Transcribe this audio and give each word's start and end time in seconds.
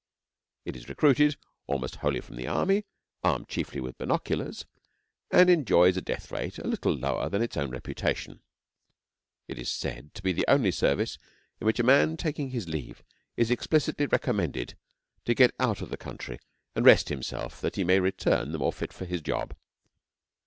It 0.65 0.75
is 0.75 0.89
recruited 0.89 1.35
almost 1.67 1.97
wholly 1.97 2.21
from 2.21 2.35
the 2.35 2.47
army, 2.47 2.85
armed 3.23 3.47
chiefly 3.47 3.79
with 3.79 3.99
binoculars, 3.99 4.65
and 5.29 5.47
enjoys 5.47 5.95
a 5.95 6.01
death 6.01 6.31
rate 6.31 6.57
a 6.57 6.65
little 6.65 6.91
lower 6.95 7.29
than 7.29 7.43
its 7.43 7.55
own 7.55 7.69
reputation. 7.69 8.41
It 9.47 9.59
is 9.59 9.69
said 9.69 10.15
to 10.15 10.23
be 10.23 10.31
the 10.33 10.45
only 10.47 10.71
service 10.71 11.19
in 11.59 11.67
which 11.67 11.77
a 11.79 11.83
man 11.83 12.17
taking 12.17 12.49
leave 12.49 13.03
is 13.37 13.51
explicitly 13.51 14.07
recommended 14.07 14.75
to 15.25 15.35
get 15.35 15.53
out 15.59 15.83
of 15.83 15.89
the 15.91 15.97
country 15.97 16.39
and 16.75 16.83
rest 16.83 17.09
himself 17.09 17.61
that 17.61 17.75
he 17.75 17.83
may 17.83 17.99
return 17.99 18.53
the 18.53 18.57
more 18.57 18.73
fit 18.73 18.89
to 18.89 19.05
his 19.05 19.21
job. 19.21 19.55